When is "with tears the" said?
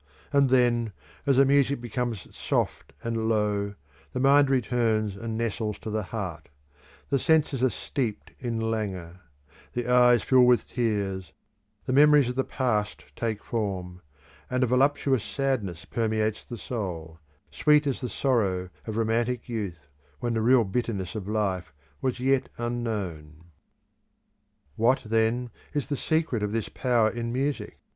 10.41-11.93